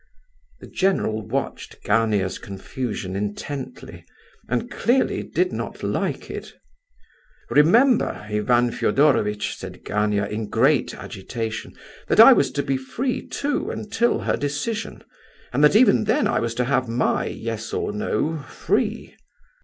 The 0.61 0.65
general 0.67 1.21
watched 1.21 1.83
Gania's 1.83 2.39
confusion 2.39 3.15
intently, 3.15 4.03
and 4.49 4.71
clearly 4.71 5.21
did 5.21 5.53
not 5.53 5.83
like 5.83 6.31
it. 6.31 6.53
"Remember, 7.51 8.09
Ivan 8.25 8.71
Fedorovitch," 8.71 9.55
said 9.55 9.83
Gania, 9.85 10.25
in 10.25 10.49
great 10.49 10.95
agitation, 10.95 11.75
"that 12.07 12.19
I 12.19 12.33
was 12.33 12.49
to 12.53 12.63
be 12.63 12.77
free 12.77 13.27
too, 13.27 13.69
until 13.69 14.21
her 14.21 14.35
decision; 14.37 15.03
and 15.53 15.63
that 15.63 15.75
even 15.75 16.05
then 16.05 16.25
I 16.25 16.39
was 16.39 16.55
to 16.55 16.65
have 16.65 16.89
my 16.89 17.27
'yes 17.27 17.71
or 17.71 17.93
no' 17.93 18.39
free." 18.39 19.15